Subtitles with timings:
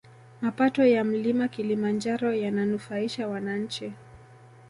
[0.41, 3.93] Mapato ya mlima kilimanjaro yananufaisha wananchi